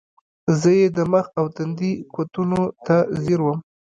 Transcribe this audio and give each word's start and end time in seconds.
زۀ 0.59 0.71
ئې 0.79 0.87
د 0.95 0.97
مخ 1.11 1.25
او 1.39 1.45
تندي 1.55 1.91
کوتونو 2.13 2.61
ته 2.85 2.97
زیر 3.23 3.39
ووم 3.41 3.59
ـ 3.61 3.63